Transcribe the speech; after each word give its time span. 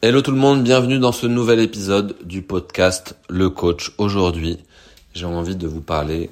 Hello 0.00 0.22
tout 0.22 0.30
le 0.30 0.36
monde, 0.36 0.62
bienvenue 0.62 1.00
dans 1.00 1.10
ce 1.10 1.26
nouvel 1.26 1.58
épisode 1.58 2.14
du 2.22 2.40
podcast 2.40 3.16
Le 3.28 3.50
Coach. 3.50 3.90
Aujourd'hui, 3.98 4.60
j'ai 5.12 5.24
envie 5.24 5.56
de 5.56 5.66
vous 5.66 5.80
parler 5.80 6.30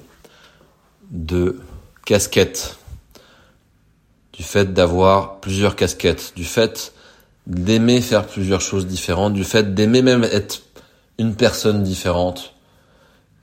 de 1.11 1.59
casquettes, 2.05 2.77
du 4.31 4.41
fait 4.41 4.73
d'avoir 4.73 5.41
plusieurs 5.41 5.75
casquettes, 5.75 6.31
du 6.37 6.45
fait 6.45 6.93
d'aimer 7.45 7.99
faire 7.99 8.25
plusieurs 8.25 8.61
choses 8.61 8.87
différentes, 8.87 9.33
du 9.33 9.43
fait 9.43 9.75
d'aimer 9.75 10.01
même 10.01 10.23
être 10.23 10.61
une 11.19 11.35
personne 11.35 11.83
différente 11.83 12.53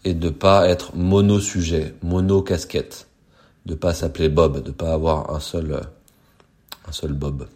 et 0.06 0.14
de 0.14 0.30
pas 0.30 0.66
être 0.66 0.96
mono-sujet, 0.96 1.96
mono-casquette, 2.02 3.08
de 3.66 3.74
pas 3.74 3.92
s'appeler 3.92 4.30
Bob, 4.30 4.62
de 4.62 4.70
pas 4.70 4.94
avoir 4.94 5.34
un 5.34 5.40
seul, 5.40 5.82
un 6.88 6.92
seul 6.92 7.12
Bob. 7.12 7.46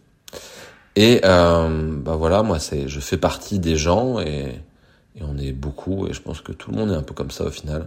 Et 1.01 1.21
euh, 1.25 1.93
bah 1.93 2.17
voilà, 2.17 2.43
moi 2.43 2.59
c'est, 2.59 2.89
je 2.89 2.99
fais 2.99 3.19
partie 3.19 3.61
des 3.61 3.77
gens 3.77 4.19
et, 4.19 4.61
et, 5.15 5.23
on 5.23 5.39
est 5.39 5.53
beaucoup 5.53 6.09
et 6.09 6.13
je 6.13 6.21
pense 6.21 6.41
que 6.41 6.51
tout 6.51 6.73
le 6.73 6.77
monde 6.77 6.91
est 6.91 6.97
un 6.97 7.05
peu 7.05 7.15
comme 7.15 7.31
ça 7.31 7.45
au 7.45 7.51
final, 7.51 7.87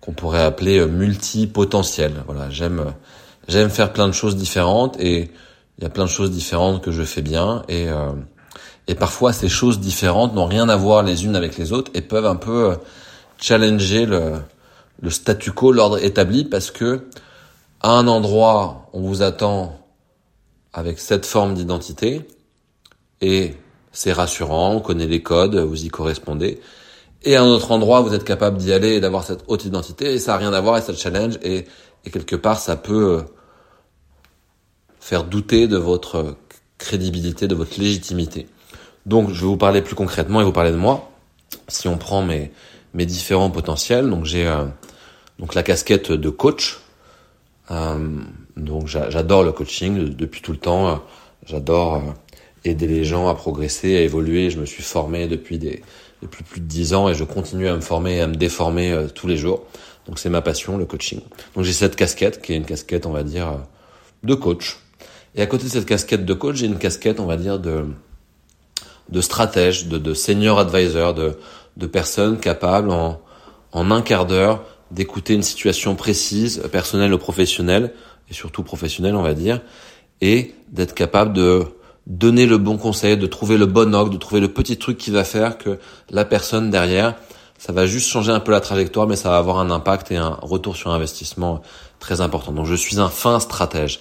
qu'on 0.00 0.14
pourrait 0.14 0.42
appeler 0.42 0.80
euh, 0.80 0.88
multipotentiel. 0.88 2.24
Voilà, 2.26 2.50
j'aime 2.50 2.92
j'aime 3.46 3.70
faire 3.70 3.92
plein 3.92 4.08
de 4.08 4.12
choses 4.12 4.34
différentes 4.34 4.98
et 4.98 5.30
il 5.78 5.84
y 5.84 5.86
a 5.86 5.90
plein 5.90 6.06
de 6.06 6.10
choses 6.10 6.32
différentes 6.32 6.82
que 6.82 6.90
je 6.90 7.04
fais 7.04 7.22
bien 7.22 7.62
et 7.68 7.88
euh, 7.88 8.10
et 8.88 8.96
parfois 8.96 9.32
ces 9.32 9.48
choses 9.48 9.78
différentes 9.78 10.34
n'ont 10.34 10.46
rien 10.46 10.68
à 10.68 10.74
voir 10.76 11.04
les 11.04 11.24
unes 11.24 11.36
avec 11.36 11.56
les 11.56 11.72
autres 11.72 11.92
et 11.94 12.00
peuvent 12.00 12.26
un 12.26 12.34
peu 12.34 12.72
euh, 12.72 12.74
challenger 13.38 14.06
le 14.06 14.40
le 15.00 15.10
statu 15.10 15.52
quo, 15.52 15.70
l'ordre 15.70 16.02
établi 16.04 16.44
parce 16.44 16.72
que 16.72 17.06
à 17.80 17.92
un 17.92 18.08
endroit 18.08 18.90
on 18.92 19.02
vous 19.02 19.22
attend 19.22 19.78
avec 20.72 20.98
cette 20.98 21.26
forme 21.26 21.54
d'identité 21.54 22.26
et 23.20 23.54
c'est 23.92 24.12
rassurant, 24.12 24.74
on 24.74 24.80
connaît 24.80 25.06
les 25.06 25.22
codes, 25.22 25.56
vous 25.56 25.84
y 25.84 25.88
correspondez. 25.88 26.60
Et 27.22 27.36
à 27.36 27.42
un 27.42 27.46
autre 27.46 27.70
endroit, 27.72 28.00
vous 28.00 28.14
êtes 28.14 28.24
capable 28.24 28.56
d'y 28.56 28.72
aller 28.72 28.94
et 28.94 29.00
d'avoir 29.00 29.24
cette 29.24 29.44
haute 29.46 29.64
identité, 29.64 30.14
et 30.14 30.18
ça 30.18 30.32
n'a 30.32 30.38
rien 30.38 30.52
à 30.52 30.60
voir, 30.60 30.78
et 30.78 30.80
ça 30.80 30.94
challenge, 30.94 31.38
et, 31.42 31.66
quelque 32.10 32.36
part, 32.36 32.58
ça 32.58 32.76
peut 32.76 33.18
euh, 33.18 33.22
faire 35.00 35.24
douter 35.24 35.68
de 35.68 35.76
votre 35.76 36.36
crédibilité, 36.78 37.46
de 37.46 37.54
votre 37.54 37.78
légitimité. 37.78 38.46
Donc, 39.04 39.30
je 39.30 39.40
vais 39.40 39.46
vous 39.46 39.58
parler 39.58 39.82
plus 39.82 39.94
concrètement 39.94 40.40
et 40.40 40.44
vous 40.44 40.52
parler 40.52 40.72
de 40.72 40.76
moi. 40.76 41.10
Si 41.68 41.88
on 41.88 41.98
prend 41.98 42.22
mes, 42.22 42.52
mes 42.94 43.04
différents 43.04 43.50
potentiels, 43.50 44.08
donc 44.08 44.24
j'ai 44.24 44.46
euh, 44.46 44.64
donc 45.38 45.54
la 45.54 45.62
casquette 45.62 46.10
de 46.10 46.30
coach. 46.30 46.80
Euh, 47.70 48.18
donc, 48.56 48.86
j'adore 48.86 49.42
le 49.42 49.52
coaching 49.52 50.14
depuis 50.14 50.40
tout 50.40 50.52
le 50.52 50.58
temps. 50.58 51.02
J'adore 51.44 52.14
aider 52.64 52.86
les 52.86 53.04
gens 53.04 53.28
à 53.28 53.34
progresser, 53.34 53.96
à 53.96 54.00
évoluer. 54.00 54.50
Je 54.50 54.58
me 54.58 54.66
suis 54.66 54.82
formé 54.82 55.26
depuis 55.26 55.58
des 55.58 55.82
depuis 56.22 56.44
plus 56.44 56.60
de 56.60 56.66
dix 56.66 56.92
ans 56.92 57.08
et 57.08 57.14
je 57.14 57.24
continue 57.24 57.66
à 57.68 57.74
me 57.74 57.80
former 57.80 58.16
et 58.16 58.20
à 58.20 58.26
me 58.26 58.34
déformer 58.34 58.92
euh, 58.92 59.06
tous 59.08 59.26
les 59.26 59.36
jours. 59.36 59.64
Donc 60.06 60.18
c'est 60.18 60.28
ma 60.28 60.42
passion, 60.42 60.76
le 60.76 60.84
coaching. 60.84 61.20
Donc 61.54 61.64
j'ai 61.64 61.72
cette 61.72 61.96
casquette 61.96 62.42
qui 62.42 62.52
est 62.52 62.56
une 62.56 62.66
casquette, 62.66 63.06
on 63.06 63.12
va 63.12 63.22
dire, 63.22 63.48
euh, 63.48 63.56
de 64.22 64.34
coach. 64.34 64.78
Et 65.34 65.42
à 65.42 65.46
côté 65.46 65.64
de 65.64 65.70
cette 65.70 65.86
casquette 65.86 66.26
de 66.26 66.34
coach, 66.34 66.56
j'ai 66.56 66.66
une 66.66 66.78
casquette, 66.78 67.20
on 67.20 67.26
va 67.26 67.36
dire, 67.36 67.58
de 67.58 67.86
de 69.08 69.20
stratège, 69.20 69.88
de, 69.88 69.98
de 69.98 70.14
senior 70.14 70.58
advisor, 70.58 71.14
de 71.14 71.38
de 71.76 71.86
personnes 71.86 72.38
capables 72.38 72.90
en 72.90 73.20
en 73.72 73.90
un 73.90 74.02
quart 74.02 74.26
d'heure 74.26 74.64
d'écouter 74.90 75.34
une 75.34 75.42
situation 75.42 75.94
précise, 75.94 76.62
personnelle 76.72 77.14
ou 77.14 77.18
professionnelle, 77.18 77.92
et 78.28 78.34
surtout 78.34 78.62
professionnelle, 78.62 79.14
on 79.14 79.22
va 79.22 79.34
dire, 79.34 79.60
et 80.20 80.54
d'être 80.68 80.94
capable 80.94 81.32
de 81.32 81.64
donner 82.10 82.44
le 82.44 82.58
bon 82.58 82.76
conseil, 82.76 83.16
de 83.16 83.26
trouver 83.28 83.56
le 83.56 83.66
bon 83.66 83.94
angle, 83.94 84.10
de 84.12 84.16
trouver 84.18 84.40
le 84.40 84.52
petit 84.52 84.76
truc 84.76 84.98
qui 84.98 85.12
va 85.12 85.22
faire 85.22 85.58
que 85.58 85.78
la 86.10 86.24
personne 86.24 86.68
derrière, 86.68 87.14
ça 87.56 87.72
va 87.72 87.86
juste 87.86 88.08
changer 88.08 88.32
un 88.32 88.40
peu 88.40 88.50
la 88.50 88.60
trajectoire, 88.60 89.06
mais 89.06 89.14
ça 89.14 89.30
va 89.30 89.36
avoir 89.36 89.58
un 89.58 89.70
impact 89.70 90.10
et 90.10 90.16
un 90.16 90.36
retour 90.42 90.76
sur 90.76 90.90
investissement 90.90 91.62
très 92.00 92.20
important. 92.20 92.50
Donc 92.50 92.66
je 92.66 92.74
suis 92.74 92.98
un 92.98 93.08
fin 93.08 93.38
stratège. 93.38 94.00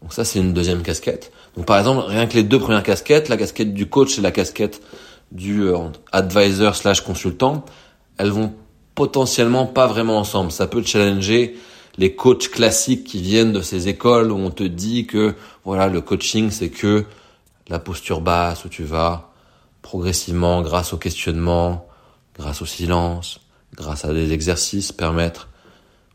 Donc 0.00 0.12
ça 0.12 0.24
c'est 0.24 0.38
une 0.38 0.52
deuxième 0.52 0.82
casquette. 0.82 1.32
Donc 1.56 1.66
par 1.66 1.76
exemple, 1.76 2.04
rien 2.06 2.28
que 2.28 2.34
les 2.34 2.44
deux 2.44 2.60
premières 2.60 2.84
casquettes, 2.84 3.28
la 3.28 3.36
casquette 3.36 3.74
du 3.74 3.88
coach 3.88 4.16
et 4.16 4.20
la 4.20 4.30
casquette 4.30 4.80
du 5.32 5.62
euh, 5.62 5.78
advisor 6.12 6.76
slash 6.76 7.00
consultant, 7.00 7.64
elles 8.16 8.30
vont 8.30 8.54
potentiellement 8.94 9.66
pas 9.66 9.88
vraiment 9.88 10.18
ensemble. 10.18 10.52
Ça 10.52 10.68
peut 10.68 10.84
challenger 10.84 11.56
les 11.98 12.14
coachs 12.14 12.48
classiques 12.48 13.04
qui 13.04 13.20
viennent 13.20 13.52
de 13.52 13.60
ces 13.60 13.88
écoles 13.88 14.32
où 14.32 14.36
on 14.36 14.50
te 14.50 14.62
dit 14.62 15.06
que 15.06 15.34
voilà 15.64 15.88
le 15.88 16.00
coaching 16.00 16.50
c'est 16.50 16.70
que 16.70 17.04
la 17.68 17.78
posture 17.78 18.20
basse 18.20 18.64
où 18.64 18.68
tu 18.68 18.84
vas 18.84 19.32
progressivement 19.82 20.62
grâce 20.62 20.92
au 20.92 20.96
questionnement, 20.96 21.86
grâce 22.36 22.62
au 22.62 22.66
silence, 22.66 23.40
grâce 23.74 24.04
à 24.04 24.12
des 24.12 24.32
exercices 24.32 24.92
permettre 24.92 25.48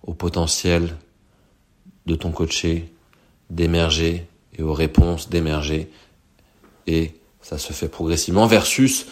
au 0.06 0.14
potentiel 0.14 0.96
de 2.06 2.16
ton 2.16 2.32
coaché 2.32 2.92
d'émerger 3.50 4.28
et 4.58 4.64
aux 4.64 4.74
réponses 4.74 5.30
d'émerger. 5.30 5.90
Et 6.88 7.14
ça 7.42 7.58
se 7.58 7.74
fait 7.74 7.90
progressivement 7.90 8.48
versus 8.48 9.06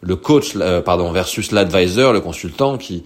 le 0.00 0.16
coach 0.16 0.52
euh, 0.56 0.82
pardon 0.82 1.10
versus 1.12 1.52
l'advisor 1.52 2.12
le 2.12 2.20
consultant 2.20 2.78
qui 2.78 3.04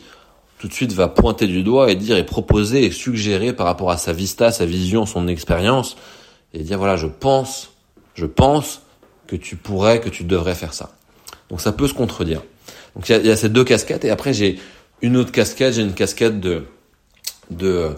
tout 0.61 0.69
de 0.69 0.75
suite 0.75 0.93
va 0.93 1.09
pointer 1.09 1.47
du 1.47 1.63
doigt 1.63 1.91
et 1.91 1.97
dire 1.97 2.19
et 2.19 2.27
proposer 2.27 2.85
et 2.85 2.91
suggérer 2.91 3.55
par 3.55 3.65
rapport 3.65 3.91
à 3.91 3.97
sa 3.97 4.13
vista, 4.13 4.53
sa 4.53 4.67
vision, 4.67 5.07
son 5.07 5.27
expérience 5.27 5.97
et 6.53 6.59
dire 6.59 6.77
voilà, 6.77 6.97
je 6.97 7.07
pense, 7.07 7.71
je 8.15 8.27
pense 8.27 8.83
que 9.27 9.37
tu 9.37 9.57
pourrais, 9.57 10.01
que 10.01 10.11
tu 10.11 10.23
devrais 10.23 10.55
faire 10.55 10.75
ça. 10.75 10.91
Donc 11.49 11.63
ça 11.63 11.73
peut 11.73 11.89
se 11.89 11.95
contredire. 11.95 12.43
Donc 12.95 13.09
il 13.09 13.25
y 13.25 13.31
a, 13.31 13.37
ces 13.37 13.49
deux 13.49 13.65
casquettes 13.65 14.05
et 14.05 14.11
après 14.11 14.35
j'ai 14.35 14.59
une 15.01 15.17
autre 15.17 15.33
casquette, 15.33 15.73
j'ai 15.73 15.83
une 15.83 15.95
casquette 15.95 16.41
de 16.41 16.65
de 17.49 17.95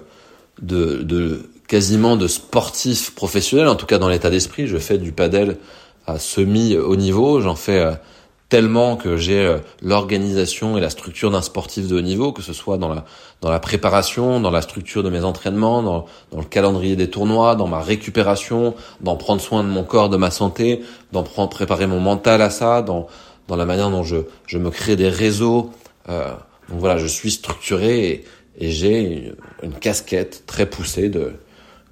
de, 0.61 1.03
de 1.03 1.51
quasiment 1.67 2.17
de 2.17 2.29
sportif 2.29 3.13
professionnel, 3.17 3.67
en 3.67 3.75
tout 3.75 3.87
cas 3.87 3.99
dans 3.99 4.09
l'état 4.09 4.31
d'esprit. 4.31 4.69
Je 4.69 4.79
fais 4.79 4.99
du 4.99 5.11
padel 5.11 5.57
à 6.07 6.21
semi 6.21 6.77
haut 6.77 6.95
niveau, 6.95 7.41
j'en 7.41 7.57
fais 7.57 7.81
euh, 7.81 7.93
tellement 8.53 8.97
que 8.97 9.17
j'ai 9.17 9.47
euh, 9.47 9.61
l'organisation 9.81 10.77
et 10.77 10.83
la 10.83 10.91
structure 10.91 11.31
d'un 11.31 11.41
sportif 11.41 11.89
de 11.89 11.97
haut 11.97 12.03
niveau, 12.03 12.33
que 12.33 12.43
ce 12.43 12.53
soit 12.53 12.77
dans 12.77 12.91
la 12.91 13.07
dans 13.41 13.49
la 13.49 13.61
préparation, 13.61 14.41
dans 14.41 14.51
la 14.51 14.61
structure 14.61 15.03
de 15.03 15.09
mes 15.09 15.25
entraînements, 15.25 15.83
dans, 15.83 16.05
dans 16.33 16.39
le 16.39 16.45
calendrier 16.45 16.95
des 16.95 17.09
tournois, 17.09 17.57
dans 17.57 17.67
ma 17.67 17.81
récupération, 17.81 18.75
dans 19.01 19.17
prendre 19.17 19.41
soin 19.41 19.65
de 19.65 19.71
mon 19.71 19.85
corps, 19.85 20.11
de 20.11 20.19
ma 20.19 20.31
santé, 20.31 20.83
dans 21.13 21.23
prendre 21.23 21.49
préparer 21.49 21.87
mon 21.87 21.99
mental 21.99 22.43
à 22.43 22.51
ça, 22.51 22.83
dans 22.83 23.07
dans 23.49 23.57
la 23.57 23.65
manière 23.65 23.89
dont 23.89 24.03
je 24.03 24.19
je 24.47 24.59
me 24.59 24.69
crée 24.69 24.97
des 24.97 25.09
réseaux. 25.09 25.71
Euh, 26.11 26.33
donc 26.69 26.79
voilà, 26.79 26.99
je 26.99 27.07
suis 27.07 27.31
structuré 27.31 28.07
et, 28.07 28.25
et 28.59 28.71
j'ai 28.71 29.01
une, 29.01 29.37
une, 29.63 29.73
casquette 29.73 30.45
très 30.45 30.67
poussée 30.67 31.09
de 31.09 31.33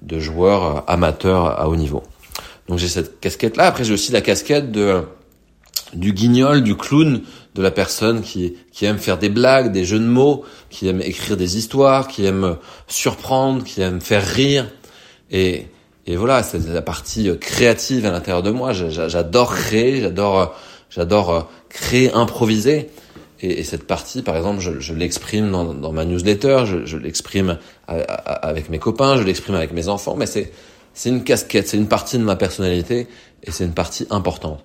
de 0.03 0.19
joueur 0.19 0.83
amateur 0.87 1.59
à 1.59 1.67
haut 1.67 1.75
niveau. 1.75 2.03
Donc 2.67 2.77
j'ai 2.77 2.87
cette 2.87 3.19
casquette 3.19 3.57
là. 3.57 3.65
Après 3.65 3.83
j'ai 3.83 3.93
aussi 3.93 4.11
la 4.11 4.21
casquette 4.21 4.71
de 4.71 5.01
du 5.93 6.13
guignol, 6.13 6.63
du 6.63 6.75
clown, 6.75 7.21
de 7.55 7.61
la 7.61 7.71
personne 7.71 8.21
qui, 8.21 8.55
qui 8.71 8.85
aime 8.85 8.97
faire 8.97 9.17
des 9.17 9.29
blagues, 9.29 9.71
des 9.71 9.83
jeux 9.83 9.99
de 9.99 10.05
mots, 10.05 10.45
qui 10.69 10.87
aime 10.87 11.01
écrire 11.01 11.37
des 11.37 11.57
histoires, 11.57 12.07
qui 12.07 12.25
aime 12.25 12.57
surprendre, 12.87 13.63
qui 13.63 13.81
aime 13.81 14.01
faire 14.01 14.25
rire. 14.25 14.69
Et, 15.31 15.67
et 16.07 16.15
voilà, 16.15 16.43
c'est 16.43 16.65
la 16.67 16.81
partie 16.81 17.29
créative 17.39 18.05
à 18.05 18.11
l'intérieur 18.11 18.43
de 18.43 18.51
moi. 18.51 18.71
J'adore 18.73 19.55
créer, 19.55 20.01
j'adore, 20.01 20.55
j'adore 20.89 21.49
créer, 21.69 22.11
improviser. 22.13 22.89
Et, 23.41 23.59
et, 23.59 23.63
cette 23.63 23.87
partie, 23.87 24.21
par 24.21 24.37
exemple, 24.37 24.59
je, 24.61 24.79
je 24.79 24.93
l'exprime 24.93 25.51
dans, 25.51 25.73
dans, 25.73 25.91
ma 25.91 26.05
newsletter, 26.05 26.63
je, 26.65 26.85
je 26.85 26.97
l'exprime 26.97 27.57
avec 27.87 28.69
mes 28.69 28.77
copains, 28.77 29.17
je 29.17 29.23
l'exprime 29.23 29.55
avec 29.55 29.73
mes 29.73 29.87
enfants, 29.87 30.15
mais 30.15 30.27
c'est, 30.27 30.51
c'est 30.93 31.09
une 31.09 31.23
casquette, 31.23 31.67
c'est 31.67 31.77
une 31.77 31.87
partie 31.87 32.17
de 32.17 32.23
ma 32.23 32.35
personnalité 32.35 33.07
et 33.43 33.51
c'est 33.51 33.65
une 33.65 33.73
partie 33.73 34.05
importante. 34.09 34.63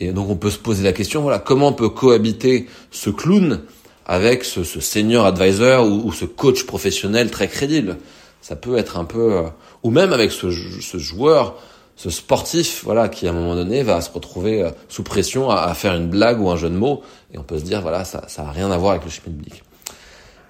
Et 0.00 0.12
donc 0.12 0.28
on 0.28 0.36
peut 0.36 0.50
se 0.50 0.58
poser 0.58 0.82
la 0.82 0.92
question, 0.92 1.22
voilà, 1.22 1.38
comment 1.38 1.68
on 1.68 1.72
peut 1.72 1.88
cohabiter 1.88 2.66
ce 2.90 3.10
clown 3.10 3.60
avec 4.06 4.44
ce, 4.44 4.64
ce 4.64 4.80
senior 4.80 5.24
advisor 5.26 5.86
ou, 5.86 6.12
ce 6.12 6.24
coach 6.24 6.64
professionnel 6.64 7.30
très 7.30 7.48
crédible? 7.48 7.98
Ça 8.40 8.56
peut 8.56 8.76
être 8.76 8.98
un 8.98 9.04
peu, 9.04 9.34
euh, 9.34 9.42
ou 9.82 9.90
même 9.90 10.12
avec 10.12 10.30
ce, 10.30 10.50
joueur, 10.50 11.56
ce 11.96 12.10
sportif, 12.10 12.82
voilà, 12.84 13.08
qui 13.08 13.26
à 13.26 13.30
un 13.30 13.32
moment 13.32 13.54
donné 13.54 13.82
va 13.82 14.00
se 14.00 14.10
retrouver 14.10 14.62
euh, 14.62 14.70
sous 14.88 15.02
pression 15.02 15.48
à, 15.48 15.72
faire 15.74 15.94
une 15.94 16.08
blague 16.08 16.40
ou 16.40 16.50
un 16.50 16.56
jeu 16.56 16.68
de 16.68 16.76
mots, 16.76 17.02
et 17.32 17.38
on 17.38 17.42
peut 17.42 17.58
se 17.58 17.64
dire, 17.64 17.80
voilà, 17.80 18.04
ça, 18.04 18.24
ça 18.26 18.50
rien 18.50 18.70
à 18.70 18.76
voir 18.76 18.92
avec 18.92 19.04
le 19.04 19.10
schmilblick. 19.10 19.62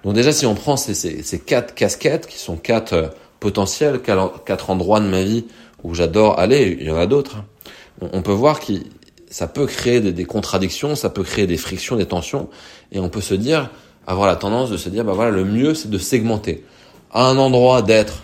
Donc 0.03 0.13
déjà, 0.13 0.31
si 0.31 0.45
on 0.45 0.55
prend 0.55 0.75
ces, 0.75 0.93
ces, 0.93 1.23
ces 1.23 1.39
quatre 1.39 1.73
casquettes 1.73 2.27
qui 2.27 2.37
sont 2.37 2.57
quatre 2.57 2.93
euh, 2.93 3.07
potentiels, 3.39 4.01
quatre 4.01 4.69
endroits 4.69 4.99
de 4.99 5.07
ma 5.07 5.21
vie 5.21 5.45
où 5.83 5.93
j'adore 5.93 6.39
aller, 6.39 6.77
il 6.79 6.87
y 6.87 6.91
en 6.91 6.97
a 6.97 7.05
d'autres. 7.05 7.37
Hein, 7.37 8.09
on 8.11 8.21
peut 8.21 8.31
voir 8.31 8.59
qu'il 8.59 8.85
ça 9.35 9.47
peut 9.47 9.65
créer 9.65 9.99
des, 9.99 10.13
des, 10.13 10.23
contradictions, 10.23 10.95
ça 10.95 11.09
peut 11.09 11.23
créer 11.23 11.45
des 11.45 11.57
frictions, 11.57 11.97
des 11.97 12.05
tensions, 12.05 12.47
et 12.93 12.99
on 12.99 13.09
peut 13.09 13.19
se 13.19 13.33
dire, 13.33 13.69
avoir 14.07 14.29
la 14.29 14.37
tendance 14.37 14.69
de 14.69 14.77
se 14.77 14.87
dire, 14.87 15.03
bah 15.03 15.11
voilà, 15.11 15.29
le 15.29 15.43
mieux 15.43 15.75
c'est 15.75 15.89
de 15.89 15.97
segmenter. 15.97 16.63
À 17.11 17.27
un 17.27 17.37
endroit 17.37 17.81
d'être, 17.81 18.23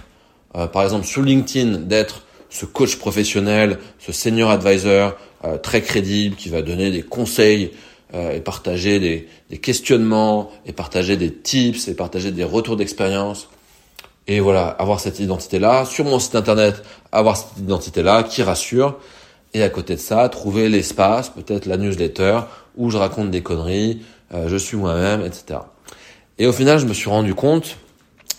euh, 0.56 0.68
par 0.68 0.84
exemple 0.84 1.06
sur 1.06 1.22
LinkedIn, 1.22 1.80
d'être 1.80 2.22
ce 2.50 2.66
coach 2.66 2.96
professionnel, 2.96 3.78
ce 4.00 4.14
senior 4.14 4.52
advisor 4.52 5.18
euh, 5.44 5.58
très 5.58 5.82
crédible 5.82 6.38
qui 6.38 6.48
va 6.48 6.62
donner 6.62 6.92
des 6.92 7.04
conseils 7.04 7.72
euh, 8.14 8.32
et 8.32 8.40
partager 8.40 9.02
des, 9.02 9.28
des, 9.50 9.58
questionnements 9.58 10.50
et 10.66 10.72
partager 10.72 11.18
des 11.18 11.34
tips 11.34 11.90
et 11.90 11.94
partager 11.94 12.32
des 12.32 12.46
retours 12.46 12.78
d'expérience. 12.78 13.50
Et 14.28 14.40
voilà, 14.40 14.66
avoir 14.66 15.02
cette 15.02 15.20
identité-là 15.20 15.84
sur 15.84 16.06
mon 16.06 16.20
site 16.20 16.36
internet, 16.36 16.82
avoir 17.12 17.36
cette 17.36 17.58
identité-là 17.58 18.24
qui 18.24 18.44
rassure. 18.44 18.98
Et 19.54 19.64
à 19.64 19.70
côté 19.70 19.96
de 19.96 20.00
ça, 20.00 20.28
trouver 20.30 20.70
l'espace, 20.70 21.30
peut-être 21.30 21.66
la 21.66 21.78
newsletter 21.78 22.42
où 22.78 22.90
je 22.90 22.98
raconte 22.98 23.32
des 23.32 23.42
conneries, 23.42 24.02
euh, 24.34 24.48
je 24.48 24.56
suis 24.56 24.78
moi-même, 24.78 25.22
etc. 25.22 25.60
Et 26.38 26.48
au 26.48 26.54
final, 26.54 26.80
je 26.80 26.86
me 26.86 26.94
suis 26.94 27.10
rendu 27.10 27.36
compte, 27.36 27.78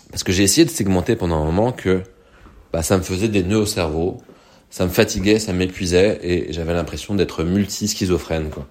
parce 0.09 0.23
que 0.23 0.31
j'ai 0.31 0.43
essayé 0.43 0.65
de 0.65 0.71
segmenter 0.71 1.15
pendant 1.15 1.41
un 1.41 1.45
moment, 1.45 1.71
que 1.71 2.01
bah, 2.71 2.81
ça 2.81 2.97
me 2.97 3.03
faisait 3.03 3.27
des 3.27 3.43
nœuds 3.43 3.59
au 3.59 3.65
cerveau, 3.67 4.17
ça 4.71 4.85
me 4.85 4.89
fatiguait, 4.89 5.37
ça 5.37 5.53
m'épuisait, 5.53 6.19
et 6.23 6.51
j'avais 6.51 6.73
l'impression 6.73 7.13
d'être 7.13 7.43
multi-schizophrène. 7.43 8.49
Quoi. 8.49 8.67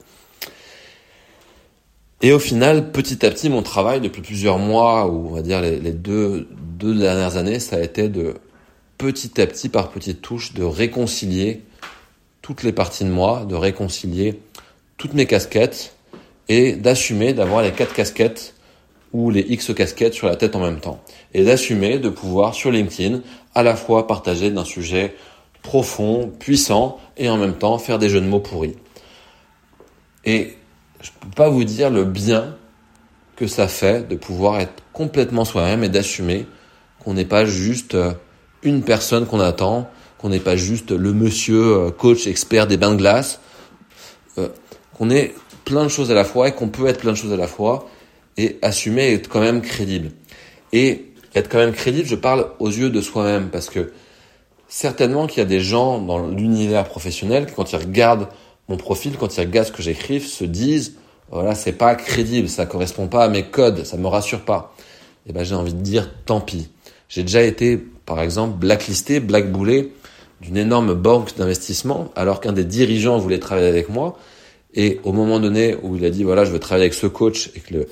Et 2.22 2.32
au 2.32 2.40
final, 2.40 2.90
petit 2.90 3.24
à 3.24 3.30
petit, 3.30 3.50
mon 3.50 3.62
travail 3.62 4.00
depuis 4.00 4.22
plusieurs 4.22 4.58
mois, 4.58 5.06
ou 5.06 5.28
on 5.28 5.34
va 5.34 5.42
dire 5.42 5.60
les, 5.60 5.78
les 5.78 5.92
deux, 5.92 6.48
deux 6.50 6.96
dernières 6.96 7.36
années, 7.36 7.60
ça 7.60 7.76
a 7.76 7.80
été 7.80 8.08
de 8.08 8.34
petit 8.98 9.40
à 9.40 9.46
petit, 9.46 9.68
par 9.68 9.90
petites 9.90 10.22
touches, 10.22 10.54
de 10.54 10.64
réconcilier 10.64 11.62
toutes 12.42 12.62
les 12.62 12.72
parties 12.72 13.04
de 13.04 13.10
moi, 13.10 13.44
de 13.48 13.54
réconcilier 13.54 14.40
toutes 14.98 15.14
mes 15.14 15.26
casquettes 15.26 15.94
et 16.48 16.74
d'assumer 16.74 17.32
d'avoir 17.32 17.62
les 17.62 17.72
quatre 17.72 17.94
casquettes 17.94 18.54
ou 19.12 19.30
les 19.30 19.40
X 19.40 19.74
casquettes 19.74 20.14
sur 20.14 20.26
la 20.26 20.36
tête 20.36 20.56
en 20.56 20.60
même 20.60 20.80
temps. 20.80 21.00
Et 21.34 21.44
d'assumer 21.44 21.98
de 21.98 22.08
pouvoir 22.08 22.54
sur 22.54 22.70
LinkedIn 22.70 23.20
à 23.54 23.62
la 23.62 23.76
fois 23.76 24.06
partager 24.06 24.50
d'un 24.50 24.64
sujet 24.64 25.14
profond, 25.62 26.32
puissant 26.38 26.98
et 27.16 27.28
en 27.28 27.36
même 27.36 27.54
temps 27.54 27.78
faire 27.78 27.98
des 27.98 28.08
jeux 28.08 28.20
de 28.20 28.26
mots 28.26 28.40
pourris. 28.40 28.76
Et 30.24 30.56
je 31.00 31.10
ne 31.10 31.20
peux 31.20 31.34
pas 31.34 31.48
vous 31.48 31.64
dire 31.64 31.90
le 31.90 32.04
bien 32.04 32.56
que 33.36 33.46
ça 33.46 33.68
fait 33.68 34.06
de 34.08 34.16
pouvoir 34.16 34.60
être 34.60 34.82
complètement 34.92 35.44
soi-même 35.44 35.84
et 35.84 35.88
d'assumer 35.88 36.46
qu'on 37.02 37.14
n'est 37.14 37.24
pas 37.24 37.44
juste 37.44 37.96
une 38.62 38.82
personne 38.82 39.26
qu'on 39.26 39.40
attend, 39.40 39.88
qu'on 40.22 40.28
n'est 40.28 40.40
pas 40.40 40.56
juste 40.56 40.92
le 40.92 41.12
monsieur 41.12 41.76
euh, 41.76 41.90
coach 41.90 42.28
expert 42.28 42.68
des 42.68 42.76
bains 42.76 42.92
de 42.92 42.96
glace, 42.96 43.40
euh, 44.38 44.48
qu'on 44.96 45.10
est 45.10 45.34
plein 45.64 45.82
de 45.82 45.88
choses 45.88 46.12
à 46.12 46.14
la 46.14 46.24
fois 46.24 46.48
et 46.48 46.52
qu'on 46.52 46.68
peut 46.68 46.86
être 46.86 47.00
plein 47.00 47.10
de 47.10 47.16
choses 47.16 47.32
à 47.32 47.36
la 47.36 47.48
fois 47.48 47.88
et 48.36 48.58
assumer 48.62 49.08
et 49.08 49.14
être 49.14 49.28
quand 49.28 49.40
même 49.40 49.60
crédible. 49.60 50.12
Et 50.72 51.06
être 51.34 51.48
quand 51.48 51.58
même 51.58 51.72
crédible, 51.72 52.06
je 52.06 52.14
parle 52.14 52.46
aux 52.60 52.68
yeux 52.68 52.88
de 52.88 53.00
soi-même 53.00 53.48
parce 53.50 53.68
que 53.68 53.92
certainement 54.68 55.26
qu'il 55.26 55.38
y 55.38 55.42
a 55.42 55.48
des 55.48 55.60
gens 55.60 55.98
dans 55.98 56.28
l'univers 56.28 56.84
professionnel 56.84 57.46
qui 57.46 57.54
quand 57.54 57.72
ils 57.72 57.76
regardent 57.76 58.28
mon 58.68 58.76
profil, 58.76 59.16
quand 59.18 59.36
ils 59.36 59.40
regardent 59.40 59.66
ce 59.66 59.72
que 59.72 59.82
j'écris, 59.82 60.20
se 60.20 60.44
disent 60.44 60.94
voilà, 61.30 61.54
c'est 61.56 61.72
pas 61.72 61.96
crédible, 61.96 62.48
ça 62.48 62.64
correspond 62.66 63.08
pas 63.08 63.24
à 63.24 63.28
mes 63.28 63.44
codes, 63.44 63.84
ça 63.84 63.96
me 63.96 64.06
rassure 64.06 64.42
pas. 64.42 64.74
Et 65.26 65.30
eh 65.30 65.32
ben 65.32 65.42
j'ai 65.42 65.54
envie 65.54 65.74
de 65.74 65.80
dire 65.80 66.10
tant 66.26 66.40
pis. 66.40 66.68
J'ai 67.08 67.22
déjà 67.22 67.42
été 67.42 67.76
par 68.06 68.20
exemple 68.20 68.56
blacklisté, 68.58 69.18
blackboulé 69.18 69.92
d'une 70.42 70.56
énorme 70.56 70.94
banque 70.94 71.36
d'investissement 71.36 72.10
alors 72.16 72.40
qu'un 72.40 72.52
des 72.52 72.64
dirigeants 72.64 73.18
voulait 73.18 73.38
travailler 73.38 73.68
avec 73.68 73.88
moi 73.88 74.18
et 74.74 75.00
au 75.04 75.12
moment 75.12 75.38
donné 75.38 75.76
où 75.82 75.96
il 75.96 76.04
a 76.04 76.10
dit 76.10 76.24
voilà, 76.24 76.44
je 76.44 76.50
veux 76.50 76.58
travailler 76.58 76.84
avec 76.84 76.94
ce 76.94 77.06
coach 77.06 77.50
et 77.54 77.60
que 77.60 77.74
le, 77.74 77.88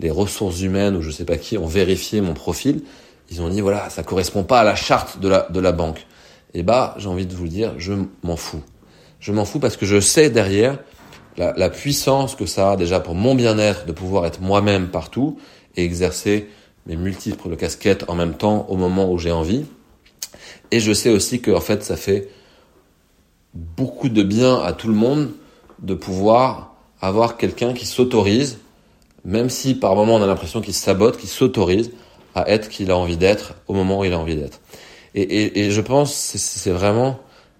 les 0.00 0.10
ressources 0.10 0.60
humaines 0.60 0.96
ou 0.96 1.02
je 1.02 1.10
sais 1.10 1.24
pas 1.24 1.36
qui 1.36 1.56
ont 1.56 1.66
vérifié 1.66 2.20
mon 2.20 2.34
profil, 2.34 2.82
ils 3.30 3.40
ont 3.40 3.48
dit 3.48 3.60
voilà, 3.60 3.88
ça 3.88 4.02
correspond 4.02 4.42
pas 4.42 4.60
à 4.60 4.64
la 4.64 4.74
charte 4.74 5.20
de 5.20 5.28
la, 5.28 5.46
de 5.48 5.60
la 5.60 5.72
banque. 5.72 6.06
Et 6.54 6.62
bah, 6.62 6.94
j'ai 6.98 7.08
envie 7.08 7.26
de 7.26 7.34
vous 7.34 7.48
dire, 7.48 7.74
je 7.78 7.94
m'en 8.22 8.36
fous. 8.36 8.62
Je 9.20 9.32
m'en 9.32 9.44
fous 9.44 9.58
parce 9.58 9.76
que 9.76 9.86
je 9.86 10.00
sais 10.00 10.28
derrière 10.28 10.78
la, 11.36 11.54
la, 11.56 11.70
puissance 11.70 12.34
que 12.34 12.44
ça 12.44 12.72
a 12.72 12.76
déjà 12.76 13.00
pour 13.00 13.14
mon 13.14 13.34
bien-être 13.34 13.86
de 13.86 13.92
pouvoir 13.92 14.26
être 14.26 14.40
moi-même 14.42 14.88
partout 14.88 15.38
et 15.76 15.84
exercer 15.84 16.48
mes 16.86 16.96
multiples 16.96 17.56
casquettes 17.56 18.04
en 18.08 18.14
même 18.14 18.34
temps 18.34 18.66
au 18.68 18.76
moment 18.76 19.10
où 19.10 19.18
j'ai 19.18 19.32
envie. 19.32 19.64
Et 20.70 20.80
je 20.80 20.92
sais 20.92 21.10
aussi 21.10 21.40
que 21.40 21.50
en 21.50 21.60
fait, 21.60 21.82
ça 21.82 21.96
fait 21.96 22.28
beaucoup 23.54 24.08
de 24.08 24.22
bien 24.22 24.60
à 24.60 24.72
tout 24.72 24.88
le 24.88 24.94
monde 24.94 25.30
de 25.80 25.94
pouvoir 25.94 26.74
avoir 27.00 27.36
quelqu'un 27.36 27.74
qui 27.74 27.86
s'autorise, 27.86 28.58
même 29.24 29.50
si 29.50 29.74
par 29.74 29.94
moment 29.94 30.14
on 30.14 30.22
a 30.22 30.26
l'impression 30.26 30.60
qu'il 30.60 30.74
sabote, 30.74 31.18
qu'il 31.18 31.28
s'autorise 31.28 31.90
à 32.34 32.48
être 32.48 32.68
qui 32.68 32.84
il 32.84 32.90
a 32.90 32.96
envie 32.96 33.16
d'être 33.16 33.54
au 33.68 33.74
moment 33.74 34.00
où 34.00 34.04
il 34.04 34.12
a 34.12 34.18
envie 34.18 34.36
d'être. 34.36 34.60
Et, 35.14 35.22
et, 35.22 35.66
et, 35.66 35.70
je 35.70 35.80
pense 35.82 36.14
c'est 36.14 36.70
vraiment 36.70 37.18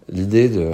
l'idée 0.08 0.48
de 0.48 0.70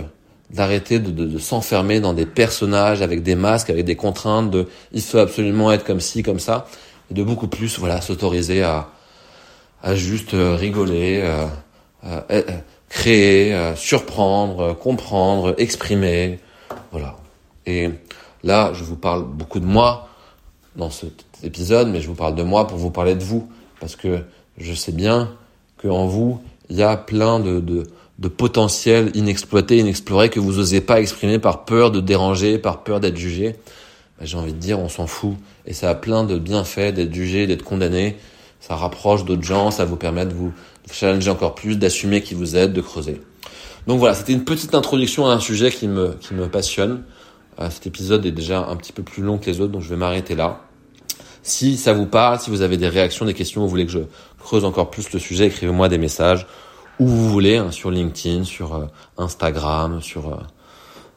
d'arrêter 0.51 0.99
de, 0.99 1.11
de, 1.11 1.27
de 1.27 1.39
s'enfermer 1.39 2.01
dans 2.01 2.15
des 2.15 2.25
personnages 2.25 3.03
avec 3.03 3.23
des 3.23 3.35
masques, 3.35 3.69
avec 3.69 3.85
des 3.85 3.97
contraintes 3.97 4.51
de 4.51 4.67
il 4.93 5.03
faut 5.03 5.19
absolument 5.19 5.73
être 5.73 5.85
comme 5.85 6.01
ci, 6.01 6.23
comme 6.23 6.39
ça, 6.39 6.67
et 7.11 7.15
de 7.15 7.23
beaucoup 7.23 7.49
plus 7.49 7.79
voilà 7.79 8.01
s'autoriser 8.01 8.63
à 8.63 8.91
à 9.83 9.95
juste 9.95 10.35
euh, 10.35 10.57
rigoler, 10.57 11.21
euh, 11.23 11.47
créer, 12.89 13.55
euh, 13.55 13.77
surprendre, 13.77 14.75
comprendre, 14.75 15.55
exprimer, 15.59 16.39
voilà. 16.91 17.17
Et 17.67 17.91
là, 18.43 18.73
je 18.75 18.83
vous 18.85 18.97
parle 18.97 19.25
beaucoup 19.25 19.61
de 19.61 19.67
moi 19.67 20.09
dans 20.77 20.91
cet 20.91 21.25
épisode, 21.43 21.89
mais 21.89 22.01
je 22.01 22.09
vous 22.09 22.15
parle 22.15 22.35
de 22.35 22.43
moi 22.43 22.67
pour 22.67 22.79
vous 22.79 22.91
parler 22.91 23.15
de 23.15 23.23
vous. 23.23 23.51
Parce 23.81 23.95
que 23.95 24.21
je 24.57 24.73
sais 24.73 24.93
bien 24.93 25.31
qu'en 25.81 26.07
vous, 26.07 26.41
il 26.71 26.77
y 26.77 26.83
a 26.83 26.97
plein 26.97 27.41
de, 27.41 27.61
de, 27.61 27.85
de 28.19 28.29
potentiel 28.29 29.11
inexploité, 29.15 29.79
inexploré 29.79 30.31
que 30.31 30.41
vous 30.41 30.55
n'osez 30.55 30.81
pas 30.81 31.01
exprimer 31.01 31.39
par 31.39 31.65
peur 31.65 31.91
de 31.91 32.01
déranger, 32.01 32.59
par 32.59 32.83
peur 32.83 33.01
d'être 33.01 33.17
jugé. 33.17 33.57
Ben, 34.19 34.27
J'ai 34.27 34.37
envie 34.37 34.53
de 34.53 34.59
dire, 34.59 34.79
on 34.81 34.89
s'en 34.89 35.07
fout. 35.07 35.35
Et 35.67 35.75
ça 35.75 35.91
a 35.91 35.95
plein 35.95 36.25
de 36.25 36.39
bienfaits 36.39 36.95
d'être 36.95 37.13
jugé, 37.13 37.47
d'être 37.47 37.63
condamné. 37.63 38.17
Ça 38.61 38.77
rapproche 38.77 39.25
d'autres 39.25 39.43
gens, 39.43 39.71
ça 39.71 39.85
vous 39.85 39.97
permet 39.97 40.27
de 40.27 40.35
vous 40.35 40.53
challenger 40.91 41.31
encore 41.31 41.55
plus, 41.55 41.77
d'assumer 41.77 42.23
qui 42.23 42.35
vous 42.35 42.57
êtes, 42.57 42.73
de 42.73 42.81
creuser. 42.81 43.21
Donc 43.87 43.99
voilà, 43.99 44.15
c'était 44.15 44.33
une 44.33 44.45
petite 44.45 44.75
introduction 44.75 45.27
à 45.27 45.33
un 45.33 45.41
sujet 45.41 45.71
qui 45.71 45.89
me, 45.89 46.15
qui 46.21 46.35
me 46.35 46.49
passionne. 46.49 47.05
Euh, 47.61 47.71
cet 47.71 47.87
épisode 47.87 48.27
est 48.27 48.33
déjà 48.33 48.67
un 48.67 48.77
petit 48.77 48.93
peu 48.93 49.03
plus 49.03 49.23
long 49.23 49.39
que 49.39 49.47
les 49.47 49.61
autres, 49.61 49.73
donc 49.73 49.83
je 49.83 49.89
vais 49.89 49.97
m'arrêter 49.97 50.35
là. 50.35 50.61
Si 51.43 51.77
ça 51.77 51.93
vous 51.93 52.07
parle, 52.07 52.39
si 52.41 52.51
vous 52.51 52.63
avez 52.63 52.77
des 52.77 52.89
réactions, 52.89 53.25
des 53.25 53.35
questions, 53.35 53.63
vous 53.63 53.69
voulez 53.69 53.87
que 53.87 53.93
je 53.93 54.01
creuse 54.39 54.65
encore 54.65 54.91
plus 54.91 55.13
le 55.13 55.19
sujet, 55.19 55.47
écrivez-moi 55.47 55.89
des 55.89 55.99
messages 55.99 56.47
où 56.99 57.07
vous 57.07 57.29
voulez, 57.29 57.57
hein, 57.57 57.71
sur 57.71 57.91
LinkedIn, 57.91 58.45
sur 58.45 58.75
euh, 58.75 58.87
Instagram, 59.17 60.03
sur, 60.03 60.29
euh, 60.29 60.37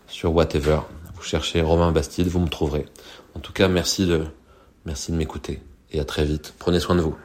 sur 0.07 0.33
whatever. 0.33 0.79
Vous 1.15 1.23
cherchez 1.23 1.62
Romain 1.62 1.91
Bastide, 1.91 2.27
vous 2.27 2.39
me 2.39 2.48
trouverez. 2.48 2.86
En 3.36 3.39
tout 3.39 3.53
cas, 3.53 3.67
merci 3.67 4.05
de, 4.05 4.24
merci 4.86 5.12
de 5.12 5.17
m'écouter 5.17 5.62
et 5.91 6.00
à 6.00 6.05
très 6.05 6.25
vite. 6.25 6.53
Prenez 6.60 6.79
soin 6.79 6.95
de 6.95 7.01
vous. 7.01 7.15